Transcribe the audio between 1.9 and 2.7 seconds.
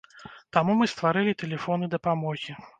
дапамогі.